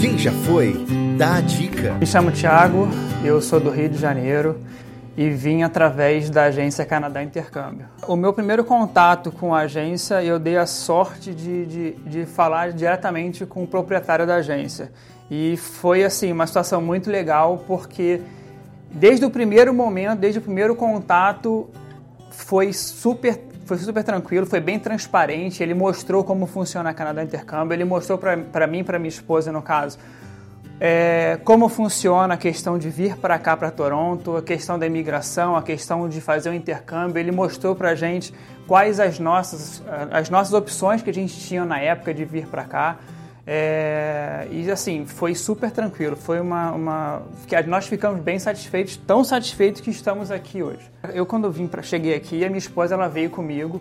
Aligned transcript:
Quem 0.00 0.18
já 0.18 0.32
foi, 0.32 0.74
dá 1.16 1.36
a 1.36 1.40
dica. 1.40 1.94
Me 1.94 2.04
chamo 2.04 2.32
Thiago, 2.32 2.88
eu 3.24 3.40
sou 3.40 3.60
do 3.60 3.70
Rio 3.70 3.88
de 3.88 3.96
Janeiro 3.96 4.58
e 5.16 5.30
vim 5.30 5.62
através 5.62 6.28
da 6.28 6.46
agência 6.46 6.84
Canadá 6.84 7.22
Intercâmbio. 7.22 7.86
O 8.08 8.16
meu 8.16 8.32
primeiro 8.32 8.64
contato 8.64 9.30
com 9.30 9.54
a 9.54 9.60
agência, 9.60 10.20
eu 10.24 10.40
dei 10.40 10.56
a 10.56 10.66
sorte 10.66 11.32
de, 11.32 11.64
de, 11.64 11.92
de 11.92 12.26
falar 12.26 12.72
diretamente 12.72 13.46
com 13.46 13.62
o 13.62 13.68
proprietário 13.68 14.26
da 14.26 14.34
agência. 14.34 14.90
E 15.30 15.56
foi 15.56 16.02
assim 16.02 16.32
uma 16.32 16.48
situação 16.48 16.82
muito 16.82 17.08
legal 17.08 17.62
porque 17.68 18.20
desde 18.90 19.24
o 19.24 19.30
primeiro 19.30 19.72
momento, 19.72 20.18
desde 20.18 20.40
o 20.40 20.42
primeiro 20.42 20.74
contato, 20.74 21.70
foi 22.30 22.72
super 22.72 23.38
foi 23.64 23.78
super 23.78 24.04
tranquilo, 24.04 24.46
foi 24.46 24.60
bem 24.60 24.78
transparente. 24.78 25.62
Ele 25.62 25.74
mostrou 25.74 26.22
como 26.24 26.46
funciona 26.46 26.90
a 26.90 26.94
Canadá 26.94 27.22
Intercâmbio, 27.22 27.74
ele 27.74 27.84
mostrou 27.84 28.18
para 28.18 28.66
mim 28.66 28.84
para 28.84 28.98
minha 28.98 29.08
esposa, 29.08 29.50
no 29.50 29.62
caso, 29.62 29.98
é, 30.80 31.38
como 31.44 31.68
funciona 31.68 32.34
a 32.34 32.36
questão 32.36 32.78
de 32.78 32.90
vir 32.90 33.16
para 33.16 33.38
cá, 33.38 33.56
para 33.56 33.70
Toronto, 33.70 34.36
a 34.36 34.42
questão 34.42 34.78
da 34.78 34.86
imigração, 34.86 35.56
a 35.56 35.62
questão 35.62 36.08
de 36.08 36.20
fazer 36.20 36.48
o 36.48 36.52
um 36.52 36.54
intercâmbio. 36.54 37.18
Ele 37.18 37.32
mostrou 37.32 37.74
para 37.74 37.90
a 37.90 37.94
gente 37.94 38.34
quais 38.66 38.98
as 38.98 39.18
nossas, 39.18 39.82
as 40.10 40.28
nossas 40.30 40.52
opções 40.52 41.00
que 41.00 41.10
a 41.10 41.14
gente 41.14 41.38
tinha 41.38 41.64
na 41.64 41.78
época 41.78 42.12
de 42.12 42.24
vir 42.24 42.46
para 42.46 42.64
cá. 42.64 42.98
É, 43.46 44.48
e 44.50 44.70
assim, 44.70 45.04
foi 45.04 45.34
super 45.34 45.70
tranquilo. 45.70 46.16
Foi 46.16 46.40
uma, 46.40 46.72
uma. 46.72 47.22
Nós 47.66 47.86
ficamos 47.86 48.20
bem 48.20 48.38
satisfeitos, 48.38 48.96
tão 48.96 49.22
satisfeitos 49.22 49.80
que 49.80 49.90
estamos 49.90 50.30
aqui 50.30 50.62
hoje. 50.62 50.90
Eu, 51.12 51.26
quando 51.26 51.50
vim 51.50 51.66
pra, 51.66 51.82
cheguei 51.82 52.14
aqui, 52.14 52.44
a 52.44 52.48
minha 52.48 52.58
esposa 52.58 52.94
ela 52.94 53.08
veio 53.08 53.28
comigo 53.28 53.80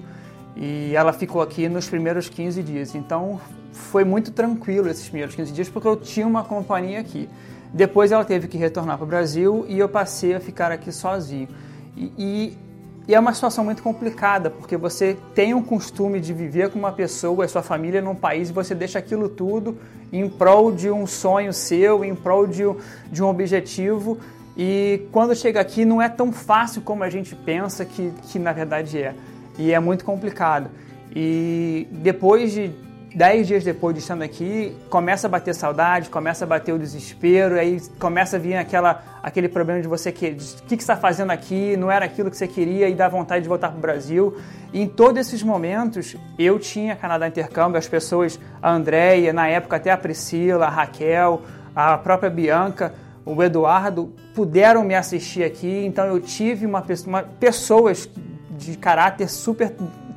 e 0.56 0.94
ela 0.96 1.14
ficou 1.14 1.42
aqui 1.42 1.70
nos 1.70 1.88
primeiros 1.88 2.28
15 2.28 2.62
dias. 2.62 2.94
Então 2.94 3.40
foi 3.72 4.04
muito 4.04 4.32
tranquilo 4.32 4.90
esses 4.90 5.08
primeiros 5.08 5.36
15 5.36 5.52
dias 5.52 5.70
porque 5.70 5.88
eu 5.88 5.96
tinha 5.96 6.28
uma 6.28 6.44
companhia 6.44 7.00
aqui. 7.00 7.30
Depois 7.74 8.12
ela 8.12 8.24
teve 8.24 8.48
que 8.48 8.58
retornar 8.58 8.98
para 8.98 9.06
o 9.06 9.08
Brasil 9.08 9.66
e 9.68 9.80
eu 9.80 9.90
passei 9.90 10.36
a 10.36 10.40
ficar 10.40 10.72
aqui 10.72 10.92
sozinho. 10.92 11.48
E, 11.96 12.12
e, 12.18 12.58
e, 13.08 13.14
é 13.14 13.20
uma 13.20 13.34
situação 13.34 13.64
muito 13.64 13.84
complicada 13.84 14.50
porque 14.50 14.78
você 14.78 15.18
tem 15.36 15.54
um 15.54 15.62
costume 15.62 16.20
de 16.20 16.34
viver 16.34 16.70
com 16.70 16.80
uma 16.80 16.92
pessoa, 16.92 17.48
sua 17.48 17.62
família 17.62 18.02
num 18.02 18.16
país 18.16 18.50
e 18.50 18.54
você 18.54 18.74
deixa 18.74 19.00
aquilo 19.00 19.28
tudo 19.28 19.78
em 20.12 20.30
prol 20.30 20.72
de 20.72 20.90
um 20.90 21.06
sonho 21.06 21.52
seu, 21.52 22.06
em 22.06 22.16
prol 22.16 22.48
de, 22.48 22.64
de 23.12 23.24
um 23.24 23.28
objetivo. 23.28 24.18
E 24.56 25.08
quando 25.12 25.36
chega 25.36 25.60
aqui 25.60 25.84
não 25.84 26.02
é 26.02 26.08
tão 26.08 26.32
fácil 26.32 26.82
como 26.82 27.04
a 27.04 27.10
gente 27.10 27.36
pensa 27.36 27.84
que, 27.84 28.12
que 28.24 28.40
na 28.40 28.54
verdade 28.54 29.02
é. 29.02 29.14
E 29.58 29.74
é 29.74 29.80
muito 29.80 30.06
complicado. 30.06 30.70
E 31.16 31.88
depois 31.92 32.52
de 32.52 32.72
dez 33.14 33.48
dias 33.48 33.64
depois 33.64 33.94
de 33.94 34.02
estando 34.02 34.24
aqui, 34.24 34.76
começa 34.90 35.28
a 35.28 35.30
bater 35.30 35.54
saudade, 35.54 36.10
começa 36.10 36.46
a 36.46 36.48
bater 36.48 36.74
o 36.74 36.80
desespero, 36.80 37.56
aí 37.56 37.80
começa 38.00 38.38
a 38.38 38.40
vir 38.40 38.56
aquela, 38.56 39.04
aquele 39.22 39.48
problema 39.48 39.82
de 39.82 39.88
você 39.88 40.12
que 40.12 40.30
o 40.30 40.64
que, 40.64 40.76
que 40.78 40.84
está 40.84 40.96
fazendo 40.96 41.32
aqui, 41.32 41.78
não 41.78 41.92
era 41.92 42.06
aquilo 42.06 42.32
que 42.32 42.38
você 42.38 42.48
queria 42.48 42.90
e 42.90 42.96
dá 42.96 43.08
vontade 43.08 43.44
de 43.44 43.50
voltar 43.50 43.70
para 43.70 43.78
o 43.78 43.82
Brasil. 43.82 44.36
E 44.72 44.82
em 44.82 44.88
todos 44.88 45.20
esses 45.20 45.44
momentos, 45.44 46.16
eu 46.38 46.58
tinha 46.58 46.96
Canadá 46.96 47.28
Intercâmbio, 47.28 47.78
as 47.78 47.88
pessoas, 47.88 48.40
a 48.62 48.72
Andréia, 48.72 49.32
na 49.32 49.48
época 49.48 49.76
até 49.76 49.92
a 49.92 49.98
Priscila, 49.98 50.66
a 50.66 50.70
Raquel, 50.70 51.42
a 51.76 51.98
própria 51.98 52.30
Bianca, 52.30 52.94
o 53.26 53.42
Eduardo, 53.42 54.14
puderam 54.34 54.84
me 54.84 54.96
assistir 54.96 55.44
aqui, 55.44 55.86
então 55.86 56.06
eu 56.06 56.20
tive 56.20 56.66
uma, 56.66 56.84
uma 57.06 57.24
pessoas 57.24 58.10
de 58.58 58.78
caráter 58.78 59.30
super 59.30 59.74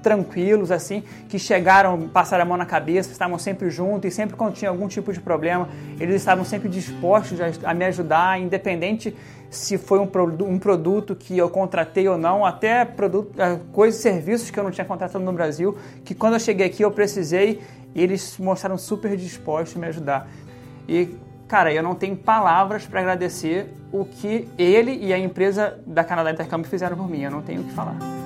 tranquilos, 0.07 0.71
assim, 0.71 1.03
que 1.29 1.37
chegaram, 1.37 2.07
passaram 2.07 2.45
a 2.45 2.47
mão 2.47 2.57
na 2.57 2.65
cabeça, 2.65 3.11
estavam 3.11 3.41
sempre 3.41 3.71
juntos 3.71 4.13
e 4.13 4.15
sempre 4.15 4.37
quando 4.37 4.55
tinha 4.55 4.71
algum 4.71 4.87
tipo 4.87 5.13
de 5.13 5.19
problema, 5.19 5.69
eles 5.99 6.15
estavam 6.15 6.45
sempre 6.45 6.69
dispostos 6.69 7.41
a, 7.65 7.75
me 7.75 7.85
ajudar, 7.87 8.41
independente 8.41 9.17
se 9.51 9.77
foi 9.77 9.99
um, 9.99 10.09
um, 10.49 10.59
produto 10.61 11.17
que 11.17 11.37
eu 11.37 11.51
contratei 11.51 12.07
ou 12.07 12.17
não, 12.17 12.47
até 12.47 12.85
produto, 12.85 13.33
eh, 13.37 13.59
coisas 13.73 13.99
e 13.99 14.03
serviços 14.03 14.49
que 14.49 14.61
eu 14.61 14.63
não 14.63 14.71
tinha 14.71 14.85
contratado 14.85 15.25
no 15.25 15.33
Brasil, 15.33 15.77
que 16.05 16.15
quando 16.15 16.35
eu 16.35 16.41
cheguei 16.41 16.67
aqui 16.67 16.83
eu 16.83 16.91
precisei 16.93 17.61
eles 17.93 18.39
mostraram 18.39 18.79
super 18.79 19.17
dispostos 19.17 19.77
a 19.77 19.81
me 19.81 19.87
ajudar. 19.87 20.29
E, 20.89 21.17
cara, 21.49 21.73
eu 21.73 21.83
não 21.83 21.97
tenho 21.97 22.17
palavras 22.17 22.87
para 22.87 23.01
agradecer 23.01 23.73
o 23.91 24.05
que 24.05 24.49
ele 24.57 25.05
e 25.05 25.13
a 25.13 25.19
empresa 25.19 25.81
da 25.85 26.05
Canadá 26.05 26.31
Intercâmbio 26.31 26.71
fizeram 26.71 26.97
por 26.97 27.09
mim, 27.09 27.23
eu 27.23 27.31
não 27.31 27.43
tenho 27.43 27.63
o 27.63 27.65
que 27.65 27.73
falar. 27.73 28.26